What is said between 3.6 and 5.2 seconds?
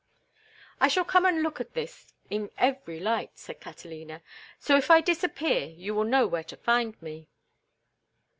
Catalina, "so if I